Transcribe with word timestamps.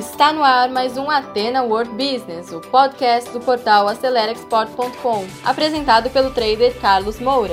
Está 0.00 0.32
no 0.32 0.42
ar 0.42 0.70
mais 0.70 0.96
um 0.96 1.10
Atena 1.10 1.62
World 1.62 1.90
Business, 1.90 2.50
o 2.52 2.58
podcast 2.58 3.30
do 3.32 3.38
portal 3.38 3.86
AceleraExport.com, 3.86 5.26
apresentado 5.44 6.08
pelo 6.08 6.30
trader 6.30 6.74
Carlos 6.80 7.20
Moura. 7.20 7.52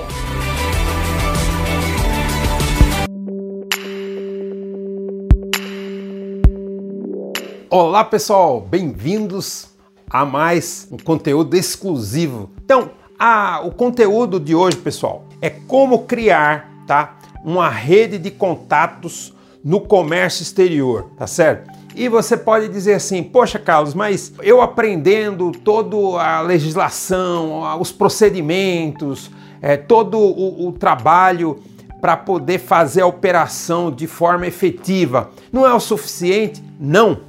Olá 7.70 8.06
pessoal, 8.06 8.62
bem-vindos 8.62 9.68
a 10.10 10.24
mais 10.24 10.88
um 10.90 10.96
conteúdo 10.96 11.54
exclusivo. 11.54 12.50
Então, 12.64 12.92
a, 13.20 13.60
o 13.66 13.74
conteúdo 13.74 14.40
de 14.40 14.56
hoje, 14.56 14.78
pessoal, 14.78 15.26
é 15.42 15.50
como 15.50 16.06
criar, 16.06 16.72
tá, 16.88 17.18
uma 17.44 17.68
rede 17.68 18.18
de 18.18 18.32
contatos 18.32 19.34
no 19.62 19.82
comércio 19.82 20.44
exterior, 20.44 21.10
tá 21.18 21.28
certo? 21.28 21.77
E 21.98 22.08
você 22.08 22.38
pode 22.38 22.70
dizer 22.70 22.94
assim, 22.94 23.24
poxa 23.24 23.58
Carlos, 23.58 23.96
mas 23.96 24.32
eu 24.44 24.62
aprendendo 24.62 25.52
toda 25.52 26.22
a 26.22 26.42
legislação, 26.42 27.64
os 27.82 27.92
procedimentos, 27.92 29.32
é, 29.60 29.76
todo 29.76 30.20
o, 30.20 30.68
o 30.68 30.72
trabalho 30.74 31.60
para 32.00 32.16
poder 32.16 32.60
fazer 32.60 33.02
a 33.02 33.08
operação 33.08 33.90
de 33.90 34.06
forma 34.06 34.46
efetiva, 34.46 35.32
não 35.52 35.66
é 35.66 35.74
o 35.74 35.80
suficiente? 35.80 36.64
Não. 36.80 37.22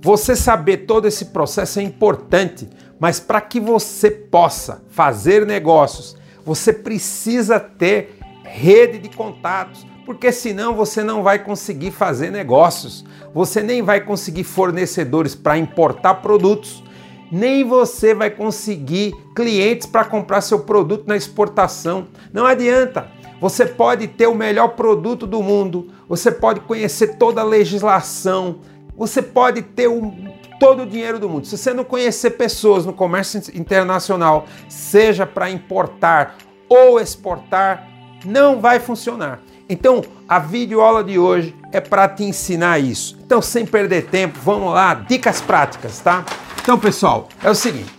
Você 0.00 0.36
saber 0.36 0.86
todo 0.86 1.08
esse 1.08 1.24
processo 1.26 1.80
é 1.80 1.82
importante, 1.82 2.68
mas 3.00 3.18
para 3.18 3.40
que 3.40 3.58
você 3.58 4.08
possa 4.08 4.84
fazer 4.88 5.44
negócios, 5.44 6.16
você 6.46 6.72
precisa 6.72 7.58
ter 7.58 8.20
rede 8.54 9.00
de 9.00 9.08
contatos, 9.08 9.84
porque 10.06 10.30
senão 10.30 10.76
você 10.76 11.02
não 11.02 11.24
vai 11.24 11.40
conseguir 11.40 11.90
fazer 11.90 12.30
negócios, 12.30 13.04
você 13.34 13.60
nem 13.60 13.82
vai 13.82 14.00
conseguir 14.00 14.44
fornecedores 14.44 15.34
para 15.34 15.58
importar 15.58 16.14
produtos, 16.14 16.84
nem 17.32 17.64
você 17.64 18.14
vai 18.14 18.30
conseguir 18.30 19.12
clientes 19.34 19.88
para 19.88 20.04
comprar 20.04 20.40
seu 20.40 20.60
produto 20.60 21.04
na 21.08 21.16
exportação. 21.16 22.06
Não 22.32 22.46
adianta. 22.46 23.10
Você 23.40 23.66
pode 23.66 24.06
ter 24.06 24.28
o 24.28 24.34
melhor 24.34 24.68
produto 24.68 25.26
do 25.26 25.42
mundo, 25.42 25.88
você 26.08 26.30
pode 26.30 26.60
conhecer 26.60 27.16
toda 27.18 27.40
a 27.40 27.44
legislação, 27.44 28.60
você 28.96 29.20
pode 29.20 29.62
ter 29.62 29.88
um, 29.88 30.32
todo 30.60 30.84
o 30.84 30.86
dinheiro 30.86 31.18
do 31.18 31.28
mundo. 31.28 31.46
Se 31.46 31.58
você 31.58 31.74
não 31.74 31.82
conhecer 31.82 32.30
pessoas 32.30 32.86
no 32.86 32.92
comércio 32.92 33.42
internacional, 33.52 34.46
seja 34.68 35.26
para 35.26 35.50
importar 35.50 36.36
ou 36.68 37.00
exportar, 37.00 37.93
não 38.24 38.60
vai 38.60 38.80
funcionar. 38.80 39.40
Então, 39.68 40.02
a 40.28 40.38
videoaula 40.38 41.02
de 41.02 41.18
hoje 41.18 41.54
é 41.72 41.80
para 41.80 42.08
te 42.08 42.22
ensinar 42.24 42.78
isso. 42.78 43.18
Então, 43.24 43.40
sem 43.40 43.64
perder 43.64 44.06
tempo, 44.06 44.38
vamos 44.42 44.72
lá, 44.74 44.94
dicas 44.94 45.40
práticas, 45.40 46.00
tá? 46.00 46.24
Então, 46.60 46.78
pessoal, 46.78 47.28
é 47.42 47.50
o 47.50 47.54
seguinte. 47.54 47.92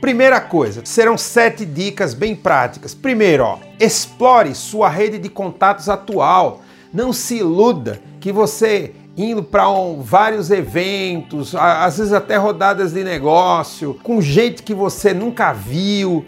Primeira 0.00 0.40
coisa, 0.40 0.82
serão 0.84 1.18
sete 1.18 1.64
dicas 1.64 2.14
bem 2.14 2.36
práticas. 2.36 2.94
Primeiro, 2.94 3.42
ó, 3.42 3.58
explore 3.80 4.54
sua 4.54 4.88
rede 4.88 5.18
de 5.18 5.28
contatos 5.28 5.88
atual. 5.88 6.62
Não 6.92 7.12
se 7.12 7.38
iluda 7.38 8.00
que 8.20 8.30
você 8.30 8.94
indo 9.16 9.42
para 9.42 9.68
um, 9.68 10.00
vários 10.00 10.48
eventos, 10.50 11.52
às 11.56 11.98
vezes 11.98 12.12
até 12.12 12.36
rodadas 12.36 12.92
de 12.92 13.02
negócio, 13.02 13.98
com 14.04 14.20
gente 14.20 14.62
que 14.62 14.72
você 14.72 15.12
nunca 15.12 15.52
viu, 15.52 16.24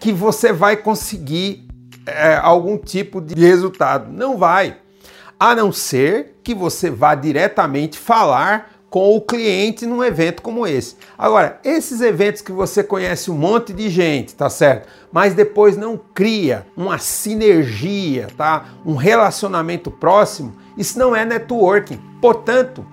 que 0.00 0.12
você 0.12 0.52
vai 0.52 0.76
conseguir 0.76 1.65
é, 2.06 2.36
algum 2.36 2.78
tipo 2.78 3.20
de 3.20 3.34
resultado. 3.34 4.12
Não 4.12 4.38
vai. 4.38 4.76
A 5.38 5.54
não 5.54 5.70
ser 5.72 6.38
que 6.42 6.54
você 6.54 6.90
vá 6.90 7.14
diretamente 7.14 7.98
falar 7.98 8.70
com 8.88 9.14
o 9.14 9.20
cliente 9.20 9.84
num 9.84 10.02
evento 10.02 10.40
como 10.40 10.66
esse. 10.66 10.96
Agora, 11.18 11.60
esses 11.62 12.00
eventos 12.00 12.40
que 12.40 12.52
você 12.52 12.82
conhece 12.82 13.30
um 13.30 13.36
monte 13.36 13.72
de 13.72 13.90
gente, 13.90 14.34
tá 14.34 14.48
certo? 14.48 14.88
Mas 15.12 15.34
depois 15.34 15.76
não 15.76 16.00
cria 16.14 16.66
uma 16.76 16.96
sinergia, 16.96 18.28
tá? 18.36 18.66
Um 18.86 18.94
relacionamento 18.94 19.90
próximo, 19.90 20.56
isso 20.78 20.98
não 20.98 21.14
é 21.14 21.24
networking. 21.24 22.00
Portanto, 22.22 22.86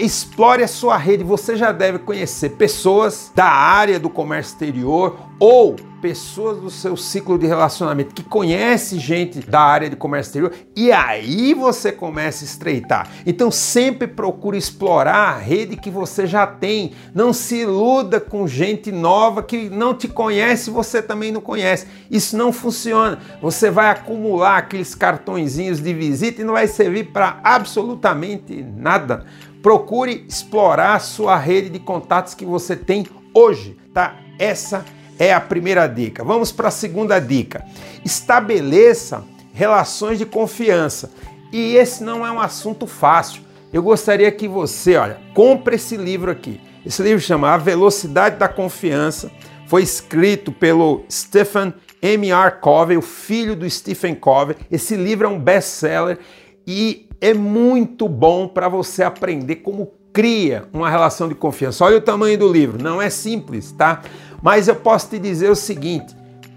explore 0.00 0.62
a 0.62 0.68
sua 0.68 0.96
rede. 0.96 1.24
Você 1.24 1.56
já 1.56 1.72
deve 1.72 1.98
conhecer 1.98 2.50
pessoas 2.50 3.30
da 3.34 3.46
área 3.46 3.98
do 3.98 4.10
comércio 4.10 4.52
exterior 4.52 5.18
ou 5.38 5.76
pessoas 6.04 6.58
do 6.58 6.70
seu 6.70 6.98
ciclo 6.98 7.38
de 7.38 7.46
relacionamento 7.46 8.14
que 8.14 8.22
conhece 8.22 8.98
gente 8.98 9.40
da 9.40 9.60
área 9.60 9.88
de 9.88 9.96
comércio 9.96 10.28
exterior 10.28 10.52
e 10.76 10.92
aí 10.92 11.54
você 11.54 11.90
começa 11.90 12.44
a 12.44 12.46
estreitar. 12.46 13.08
Então 13.24 13.50
sempre 13.50 14.06
procure 14.06 14.58
explorar 14.58 15.30
a 15.30 15.38
rede 15.38 15.78
que 15.78 15.88
você 15.88 16.26
já 16.26 16.46
tem. 16.46 16.92
Não 17.14 17.32
se 17.32 17.62
iluda 17.62 18.20
com 18.20 18.46
gente 18.46 18.92
nova 18.92 19.42
que 19.42 19.70
não 19.70 19.94
te 19.94 20.06
conhece, 20.06 20.68
você 20.68 21.00
também 21.00 21.32
não 21.32 21.40
conhece. 21.40 21.86
Isso 22.10 22.36
não 22.36 22.52
funciona. 22.52 23.18
Você 23.40 23.70
vai 23.70 23.88
acumular 23.88 24.58
aqueles 24.58 24.94
cartõezinhos 24.94 25.80
de 25.80 25.94
visita 25.94 26.42
e 26.42 26.44
não 26.44 26.52
vai 26.52 26.66
servir 26.66 27.12
para 27.12 27.40
absolutamente 27.42 28.62
nada. 28.62 29.24
Procure 29.64 30.26
explorar 30.28 30.96
a 30.96 30.98
sua 30.98 31.38
rede 31.38 31.70
de 31.70 31.78
contatos 31.78 32.34
que 32.34 32.44
você 32.44 32.76
tem 32.76 33.06
hoje, 33.32 33.74
tá? 33.94 34.14
Essa 34.38 34.84
é 35.18 35.32
a 35.32 35.40
primeira 35.40 35.86
dica. 35.86 36.22
Vamos 36.22 36.52
para 36.52 36.68
a 36.68 36.70
segunda 36.70 37.18
dica. 37.18 37.64
Estabeleça 38.04 39.24
relações 39.54 40.18
de 40.18 40.26
confiança. 40.26 41.10
E 41.50 41.76
esse 41.76 42.04
não 42.04 42.26
é 42.26 42.30
um 42.30 42.38
assunto 42.38 42.86
fácil. 42.86 43.40
Eu 43.72 43.82
gostaria 43.82 44.30
que 44.30 44.46
você, 44.46 44.96
olha, 44.96 45.18
compre 45.32 45.76
esse 45.76 45.96
livro 45.96 46.30
aqui. 46.30 46.60
Esse 46.84 47.02
livro 47.02 47.22
chama 47.22 47.48
A 47.48 47.56
Velocidade 47.56 48.36
da 48.36 48.48
Confiança. 48.48 49.32
Foi 49.66 49.82
escrito 49.82 50.52
pelo 50.52 51.06
Stephen 51.10 51.72
M. 52.02 52.30
R. 52.30 52.50
Covey, 52.60 52.98
o 52.98 53.02
filho 53.02 53.56
do 53.56 53.70
Stephen 53.70 54.14
Covey. 54.14 54.56
Esse 54.70 54.94
livro 54.94 55.26
é 55.26 55.30
um 55.30 55.40
best-seller 55.40 56.18
e 56.66 57.08
é 57.20 57.32
muito 57.34 58.08
bom 58.08 58.48
para 58.48 58.68
você 58.68 59.02
aprender 59.02 59.56
como 59.56 59.90
cria 60.12 60.64
uma 60.72 60.88
relação 60.88 61.28
de 61.28 61.34
confiança. 61.34 61.84
Olha 61.84 61.98
o 61.98 62.00
tamanho 62.00 62.38
do 62.38 62.50
livro, 62.50 62.82
não 62.82 63.02
é 63.02 63.10
simples, 63.10 63.72
tá? 63.72 64.02
Mas 64.42 64.68
eu 64.68 64.76
posso 64.76 65.10
te 65.10 65.18
dizer 65.18 65.50
o 65.50 65.56
seguinte: 65.56 66.14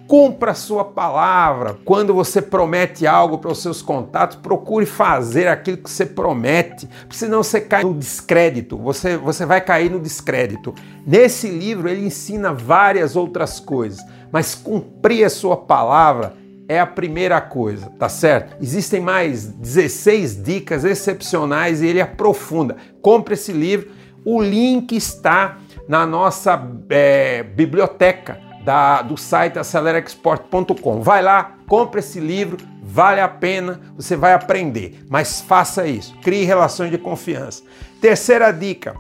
cumpra 0.08 0.52
a 0.52 0.56
sua 0.56 0.86
palavra. 0.86 1.78
Quando 1.84 2.14
você 2.14 2.42
promete 2.42 3.06
algo 3.06 3.38
para 3.38 3.52
os 3.52 3.62
seus 3.62 3.82
contatos, 3.82 4.38
procure 4.38 4.86
fazer 4.86 5.48
aquilo 5.48 5.78
que 5.78 5.90
você 5.90 6.06
promete, 6.06 6.88
senão 7.10 7.44
você 7.44 7.60
cai 7.60 7.84
no 7.84 7.94
descrédito, 7.94 8.78
você, 8.78 9.18
você 9.18 9.46
vai 9.46 9.60
cair 9.60 9.92
no 9.92 10.00
descrédito. 10.00 10.74
Nesse 11.06 11.50
livro 11.50 11.90
ele 11.90 12.06
ensina 12.06 12.54
várias 12.54 13.16
outras 13.16 13.60
coisas, 13.60 14.00
mas 14.32 14.56
cumprir 14.56 15.26
a 15.26 15.30
sua 15.30 15.58
palavra 15.58 16.34
é 16.68 16.80
a 16.80 16.86
primeira 16.86 17.40
coisa, 17.40 17.90
tá 17.98 18.10
certo? 18.10 18.58
Existem 18.62 19.00
mais 19.00 19.46
16 19.46 20.44
dicas 20.44 20.84
excepcionais 20.84 21.82
e 21.82 21.88
ele 21.88 22.02
aprofunda. 22.02 22.76
Compre 23.02 23.36
esse 23.36 23.54
livro, 23.54 23.90
o 24.26 24.42
link 24.42 24.96
está 24.96 25.58
na 25.88 26.06
nossa 26.06 26.62
é, 26.90 27.44
biblioteca 27.44 28.40
da, 28.66 29.02
do 29.02 29.16
site 29.16 29.58
acelerexport.com. 29.58 31.02
Vai 31.02 31.22
lá, 31.22 31.56
compre 31.68 32.02
esse 32.02 32.20
livro, 32.20 32.58
vale 32.84 33.22
a 33.22 33.28
pena, 33.30 33.80
você 33.96 34.18
vai 34.18 34.34
aprender. 34.34 35.06
Mas 35.10 35.40
faça 35.40 35.88
isso, 35.88 36.14
crie 36.22 36.44
relações 36.44 36.92
de 36.92 36.98
confiança. 36.98 37.64
Terceira 38.02 38.52
dica: 38.52 38.96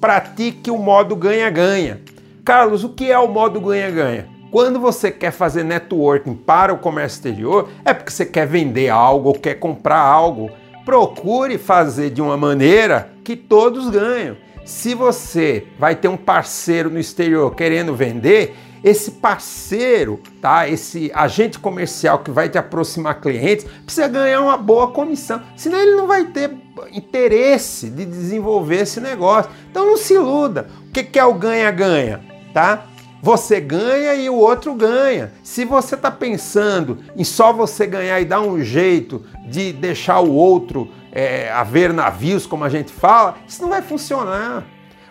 pratique 0.00 0.72
o 0.72 0.78
modo 0.78 1.14
ganha-ganha. 1.14 2.00
Carlos, 2.44 2.82
o 2.82 2.88
que 2.88 3.10
é 3.10 3.18
o 3.18 3.28
modo 3.28 3.60
ganha-ganha? 3.60 4.35
Quando 4.50 4.78
você 4.78 5.10
quer 5.10 5.32
fazer 5.32 5.64
networking 5.64 6.34
para 6.34 6.72
o 6.72 6.78
comércio 6.78 7.16
exterior, 7.16 7.68
é 7.84 7.92
porque 7.92 8.10
você 8.10 8.24
quer 8.24 8.46
vender 8.46 8.88
algo 8.88 9.28
ou 9.28 9.34
quer 9.34 9.54
comprar 9.54 10.00
algo. 10.00 10.50
Procure 10.84 11.58
fazer 11.58 12.10
de 12.10 12.22
uma 12.22 12.36
maneira 12.36 13.10
que 13.24 13.34
todos 13.34 13.90
ganham. 13.90 14.36
Se 14.64 14.94
você 14.94 15.66
vai 15.78 15.94
ter 15.94 16.08
um 16.08 16.16
parceiro 16.16 16.90
no 16.90 16.98
exterior 16.98 17.54
querendo 17.54 17.94
vender, 17.94 18.56
esse 18.84 19.12
parceiro, 19.12 20.20
tá? 20.40 20.68
Esse 20.68 21.10
agente 21.12 21.58
comercial 21.58 22.20
que 22.20 22.30
vai 22.30 22.48
te 22.48 22.56
aproximar 22.56 23.20
clientes, 23.20 23.66
precisa 23.84 24.06
ganhar 24.06 24.40
uma 24.40 24.56
boa 24.56 24.88
comissão. 24.92 25.42
Senão 25.56 25.78
ele 25.80 25.96
não 25.96 26.06
vai 26.06 26.24
ter 26.26 26.52
interesse 26.92 27.90
de 27.90 28.04
desenvolver 28.04 28.82
esse 28.82 29.00
negócio. 29.00 29.50
Então 29.70 29.86
não 29.86 29.96
se 29.96 30.14
iluda. 30.14 30.68
O 30.88 30.92
que 30.92 31.18
é 31.18 31.24
o 31.24 31.34
ganha-ganha, 31.34 32.20
tá? 32.54 32.86
Você 33.22 33.60
ganha 33.60 34.14
e 34.14 34.28
o 34.28 34.34
outro 34.34 34.74
ganha. 34.74 35.32
Se 35.42 35.64
você 35.64 35.94
está 35.94 36.10
pensando 36.10 36.98
em 37.16 37.24
só 37.24 37.52
você 37.52 37.86
ganhar 37.86 38.20
e 38.20 38.24
dar 38.24 38.40
um 38.40 38.62
jeito 38.62 39.24
de 39.48 39.72
deixar 39.72 40.20
o 40.20 40.32
outro 40.32 40.88
é, 41.10 41.50
haver 41.50 41.92
navios, 41.92 42.46
como 42.46 42.64
a 42.64 42.68
gente 42.68 42.92
fala, 42.92 43.36
isso 43.48 43.62
não 43.62 43.70
vai 43.70 43.82
funcionar. 43.82 44.64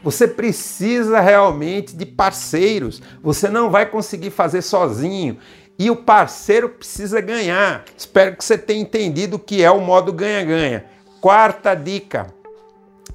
Você 0.03 0.27
precisa 0.27 1.19
realmente 1.19 1.95
de 1.95 2.05
parceiros. 2.05 3.01
Você 3.23 3.49
não 3.49 3.71
vai 3.71 3.87
conseguir 3.87 4.29
fazer 4.29 4.61
sozinho. 4.61 5.39
E 5.79 5.89
o 5.89 5.95
parceiro 5.95 6.69
precisa 6.69 7.19
ganhar. 7.19 7.83
Espero 7.97 8.35
que 8.35 8.45
você 8.45 8.55
tenha 8.55 8.81
entendido 8.81 9.37
o 9.37 9.39
que 9.39 9.63
é 9.63 9.71
o 9.71 9.81
modo 9.81 10.13
ganha-ganha. 10.13 10.85
Quarta 11.19 11.73
dica: 11.73 12.27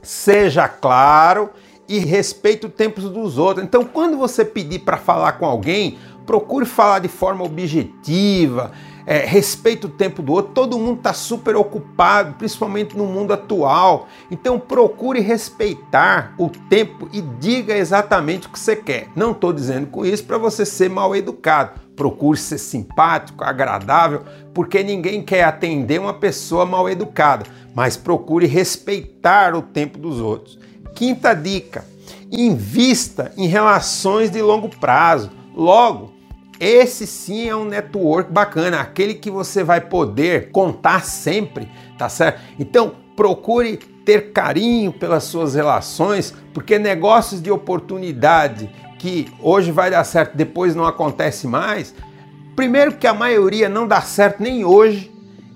seja 0.02 0.69
claro 0.69 1.50
e 1.90 1.98
respeite 1.98 2.66
o 2.66 2.69
tempo 2.70 3.00
dos 3.00 3.37
outros. 3.37 3.66
Então, 3.66 3.84
quando 3.84 4.16
você 4.16 4.44
pedir 4.44 4.78
para 4.78 4.96
falar 4.96 5.32
com 5.32 5.44
alguém, 5.44 5.98
procure 6.25 6.64
falar 6.64 7.00
de 7.00 7.08
forma 7.08 7.44
objetiva, 7.44 8.70
é, 9.04 9.28
o 9.84 9.88
tempo 9.88 10.22
do 10.22 10.32
outro. 10.32 10.52
Todo 10.52 10.78
mundo 10.78 10.98
está 10.98 11.12
super 11.12 11.56
ocupado, 11.56 12.34
principalmente 12.34 12.96
no 12.96 13.06
mundo 13.06 13.32
atual. 13.32 14.06
Então, 14.31 14.56
procure 14.56 15.19
respeitar 15.19 16.32
o 16.38 16.48
tempo 16.48 17.08
e 17.12 17.20
diga 17.20 17.76
exatamente 17.76 18.46
o 18.46 18.50
que 18.50 18.58
você 18.60 18.76
quer. 18.76 19.08
Não 19.16 19.32
estou 19.32 19.52
dizendo 19.52 19.88
com 19.88 20.06
isso 20.06 20.25
para 20.25 20.38
você 20.38 20.64
ser 20.64 20.88
mal 20.88 21.16
educado. 21.16 21.81
Procure 21.96 22.38
ser 22.38 22.58
simpático, 22.58 23.43
agradável, 23.43 24.22
porque 24.54 24.81
ninguém 24.84 25.25
quer 25.25 25.43
atender 25.43 26.00
uma 26.00 26.14
pessoa 26.14 26.64
mal 26.64 26.88
educada, 26.88 27.44
mas 27.75 27.96
procure 27.96 28.46
respeitar 28.46 29.56
o 29.56 29.60
tempo 29.62 29.98
dos 29.98 30.20
outros. 30.20 30.56
Quinta 30.94 31.34
dica: 31.34 31.84
invista 32.31 33.32
em 33.37 33.46
relações 33.46 34.31
de 34.31 34.40
longo 34.40 34.69
prazo. 34.69 35.31
Logo, 35.54 36.12
esse 36.58 37.06
sim 37.06 37.48
é 37.48 37.56
um 37.56 37.64
network 37.64 38.31
bacana, 38.31 38.81
aquele 38.81 39.14
que 39.14 39.31
você 39.31 39.64
vai 39.64 39.81
poder 39.81 40.50
contar 40.50 41.04
sempre, 41.04 41.69
tá 41.96 42.08
certo? 42.08 42.40
Então, 42.58 42.92
procure 43.16 43.78
ter 44.04 44.32
carinho 44.32 44.92
pelas 44.92 45.25
suas 45.25 45.54
relações, 45.54 46.34
porque 46.52 46.78
negócios 46.78 47.40
de 47.40 47.50
oportunidade 47.50 48.70
que 48.98 49.32
hoje 49.40 49.72
vai 49.72 49.90
dar 49.90 50.04
certo, 50.04 50.36
depois 50.36 50.75
não 50.75 50.84
acontece 50.84 51.46
mais. 51.46 51.94
Primeiro 52.54 52.93
que 52.96 53.06
a 53.06 53.14
maioria 53.14 53.69
não 53.69 53.88
dá 53.88 54.02
certo 54.02 54.43
nem 54.43 54.64
hoje, 54.64 55.10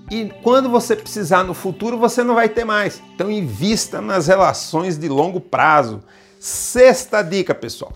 e 0.09 0.31
quando 0.43 0.69
você 0.69 0.95
precisar 0.95 1.43
no 1.43 1.53
futuro, 1.53 1.97
você 1.97 2.23
não 2.23 2.35
vai 2.35 2.47
ter 2.47 2.63
mais. 2.63 3.01
Então 3.13 3.31
invista 3.31 4.01
nas 4.01 4.27
relações 4.27 4.97
de 4.97 5.07
longo 5.07 5.39
prazo. 5.39 6.03
Sexta 6.39 7.23
dica, 7.23 7.55
pessoal. 7.55 7.91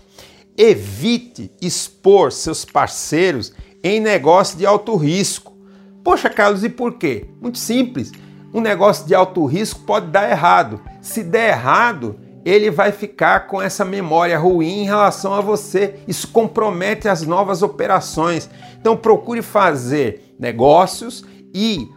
Evite 0.56 1.52
expor 1.60 2.32
seus 2.32 2.64
parceiros 2.64 3.52
em 3.82 4.00
negócio 4.00 4.58
de 4.58 4.66
alto 4.66 4.96
risco. 4.96 5.56
Poxa, 6.02 6.28
Carlos, 6.28 6.64
e 6.64 6.68
por 6.68 6.94
quê? 6.94 7.28
Muito 7.40 7.58
simples. 7.58 8.10
Um 8.52 8.60
negócio 8.60 9.06
de 9.06 9.14
alto 9.14 9.44
risco 9.46 9.80
pode 9.80 10.08
dar 10.08 10.28
errado. 10.28 10.80
Se 11.00 11.22
der 11.22 11.50
errado, 11.50 12.18
ele 12.44 12.70
vai 12.70 12.90
ficar 12.90 13.46
com 13.46 13.62
essa 13.62 13.84
memória 13.84 14.36
ruim 14.36 14.80
em 14.80 14.84
relação 14.84 15.32
a 15.32 15.40
você. 15.40 16.00
Isso 16.08 16.26
compromete 16.28 17.08
as 17.08 17.22
novas 17.22 17.62
operações. 17.62 18.50
Então 18.80 18.96
procure 18.96 19.42
fazer 19.42 20.34
negócios 20.38 21.24
e 21.54 21.88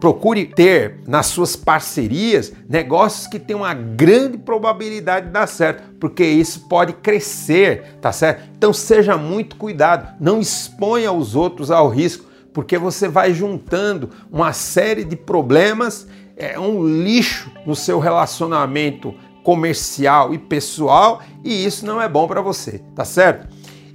procure 0.00 0.46
ter 0.46 1.00
nas 1.06 1.26
suas 1.26 1.56
parcerias 1.56 2.52
negócios 2.68 3.26
que 3.26 3.38
têm 3.38 3.56
uma 3.56 3.74
grande 3.74 4.38
probabilidade 4.38 5.26
de 5.26 5.32
dar 5.32 5.46
certo, 5.46 5.94
porque 6.00 6.24
isso 6.24 6.68
pode 6.68 6.92
crescer, 6.94 7.96
tá 8.00 8.12
certo? 8.12 8.48
Então 8.56 8.72
seja 8.72 9.16
muito 9.16 9.56
cuidado, 9.56 10.14
não 10.20 10.40
exponha 10.40 11.12
os 11.12 11.34
outros 11.34 11.70
ao 11.70 11.88
risco, 11.88 12.26
porque 12.52 12.78
você 12.78 13.08
vai 13.08 13.32
juntando 13.32 14.10
uma 14.30 14.52
série 14.52 15.04
de 15.04 15.16
problemas, 15.16 16.06
é 16.36 16.58
um 16.58 16.84
lixo 16.84 17.50
no 17.64 17.76
seu 17.76 17.98
relacionamento 17.98 19.14
comercial 19.42 20.34
e 20.34 20.38
pessoal, 20.38 21.22
e 21.44 21.64
isso 21.64 21.86
não 21.86 22.02
é 22.02 22.08
bom 22.08 22.26
para 22.26 22.40
você, 22.40 22.80
tá 22.94 23.04
certo? 23.04 23.48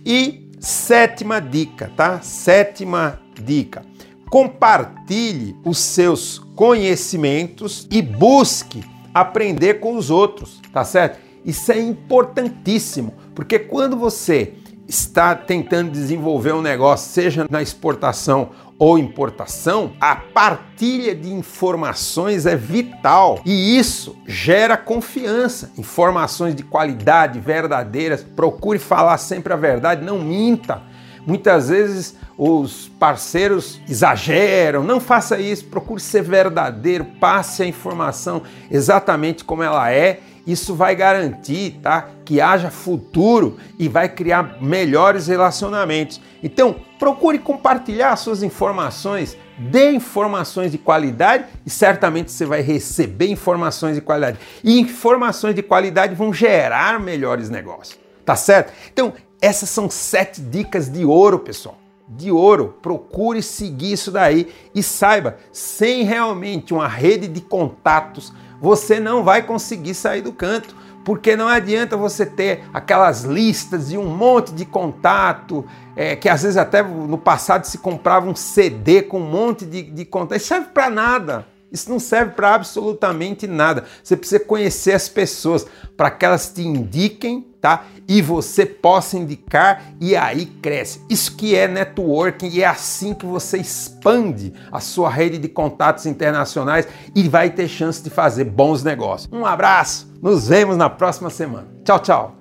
E 0.06 0.50
sétima 0.60 1.42
dica, 1.42 1.92
tá? 1.96 2.22
Sétima 2.22 3.20
dica 3.44 3.91
compartilhe 4.32 5.58
os 5.66 5.78
seus 5.78 6.40
conhecimentos 6.56 7.86
e 7.92 8.02
busque 8.02 8.82
aprender 9.14 9.82
com 9.82 9.98
os 9.98 10.10
outros, 10.10 10.62
tá 10.72 10.86
certo? 10.86 11.20
Isso 11.44 11.70
é 11.70 11.82
importantíssimo, 11.82 13.14
porque 13.36 13.60
quando 13.60 13.98
você 13.98 14.54
está 14.88 15.36
tentando 15.36 15.92
desenvolver 15.92 16.54
um 16.54 16.62
negócio, 16.62 17.12
seja 17.12 17.46
na 17.50 17.62
exportação 17.62 18.52
ou 18.80 18.98
importação, 18.98 19.92
a 20.00 20.16
partilha 20.16 21.14
de 21.14 21.32
informações 21.34 22.46
é 22.46 22.56
vital 22.56 23.42
e 23.46 23.78
isso 23.78 24.16
gera 24.26 24.78
confiança. 24.78 25.72
Informações 25.78 26.56
de 26.56 26.64
qualidade, 26.64 27.40
verdadeiras. 27.40 28.24
Procure 28.24 28.80
falar 28.80 29.18
sempre 29.18 29.52
a 29.52 29.58
verdade, 29.58 30.06
não 30.06 30.20
minta. 30.20 30.82
Muitas 31.28 31.70
vezes 31.70 32.16
os 32.44 32.90
parceiros 33.00 33.80
exageram, 33.88 34.84
não 34.84 35.00
faça 35.00 35.40
isso, 35.40 35.66
procure 35.66 36.02
ser 36.02 36.24
verdadeiro, 36.24 37.06
passe 37.20 37.62
a 37.62 37.68
informação 37.68 38.42
exatamente 38.72 39.44
como 39.44 39.62
ela 39.62 39.92
é. 39.92 40.22
Isso 40.48 40.74
vai 40.74 40.96
garantir, 40.96 41.80
tá, 41.84 42.10
que 42.26 42.42
haja 42.42 42.72
futuro 42.72 43.60
e 43.78 43.88
vai 43.88 44.10
criar 44.10 44.58
melhores 44.60 45.28
relacionamentos. 45.28 46.20
Então, 46.42 46.78
procure 46.98 47.38
compartilhar 47.38 48.16
suas 48.16 48.42
informações, 48.42 49.38
dê 49.60 49.92
informações 49.92 50.72
de 50.72 50.80
qualidade 50.80 51.46
e 51.64 51.70
certamente 51.70 52.32
você 52.32 52.44
vai 52.44 52.62
receber 52.62 53.28
informações 53.28 53.94
de 53.94 54.02
qualidade. 54.02 54.40
E 54.64 54.80
informações 54.80 55.54
de 55.54 55.62
qualidade 55.62 56.16
vão 56.16 56.34
gerar 56.34 57.00
melhores 57.00 57.52
negócios. 57.52 58.00
Tá 58.26 58.36
certo? 58.36 58.74
Então, 58.92 59.14
essas 59.40 59.70
são 59.70 59.92
sete 59.92 60.42
dicas 60.42 60.90
de 60.90 61.06
ouro, 61.06 61.38
pessoal. 61.38 61.81
De 62.12 62.32
ouro. 62.32 62.76
Procure 62.82 63.42
seguir 63.42 63.94
isso 63.94 64.12
daí 64.12 64.52
e 64.76 64.84
saiba, 64.84 65.38
sem 65.52 66.04
realmente 66.04 66.74
uma 66.74 66.88
rede 66.88 67.28
de 67.28 67.42
contatos, 67.42 68.34
você 68.62 69.00
não 69.00 69.24
vai 69.24 69.42
conseguir 69.42 69.94
sair 69.94 70.22
do 70.22 70.34
canto. 70.34 70.76
Porque 71.04 71.36
não 71.36 71.48
adianta 71.48 71.98
você 71.98 72.26
ter 72.26 72.64
aquelas 72.72 73.24
listas 73.24 73.92
e 73.92 73.98
um 73.98 74.06
monte 74.06 74.54
de 74.54 74.66
contato, 74.66 75.66
é, 75.96 76.16
que 76.16 76.30
às 76.30 76.44
vezes 76.44 76.58
até 76.58 76.84
no 76.84 77.18
passado 77.18 77.66
se 77.66 77.80
comprava 77.80 78.30
um 78.30 78.36
CD 78.36 79.02
com 79.02 79.20
um 79.20 79.30
monte 79.30 79.66
de, 79.66 79.82
de 79.82 80.06
contato. 80.06 80.38
Isso 80.38 80.48
serve 80.48 80.68
para 80.68 80.90
nada. 80.92 81.48
Isso 81.72 81.90
não 81.90 82.00
serve 82.00 82.34
para 82.34 82.54
absolutamente 82.54 83.48
nada. 83.48 83.86
Você 84.04 84.18
precisa 84.18 84.44
conhecer 84.44 84.94
as 84.94 85.08
pessoas 85.08 85.66
para 85.96 86.12
que 86.12 86.26
elas 86.26 86.50
te 86.50 86.62
indiquem, 86.62 87.48
tá? 87.62 87.86
E 88.08 88.22
você 88.22 88.66
possa 88.66 89.18
indicar 89.18 89.94
e 90.00 90.16
aí 90.16 90.46
cresce. 90.46 91.02
Isso 91.10 91.36
que 91.36 91.56
é 91.56 91.68
networking 91.68 92.50
e 92.50 92.62
é 92.62 92.68
assim 92.68 93.14
que 93.14 93.26
você 93.26 93.58
expande 93.58 94.54
a 94.72 94.80
sua 94.80 95.10
rede 95.10 95.38
de 95.38 95.48
contatos 95.48 96.06
internacionais 96.06 96.88
e 97.16 97.30
vai 97.30 97.50
ter 97.50 97.68
chance 97.68 98.04
de 98.04 98.10
fazer 98.10 98.46
bons 98.46 98.84
negócios. 98.84 99.32
Um 99.32 99.46
abraço, 99.46 100.12
nos 100.22 100.48
vemos 100.48 100.76
na 100.76 100.90
próxima 100.90 101.30
semana. 101.30 101.68
Tchau, 101.86 102.00
tchau. 102.00 102.41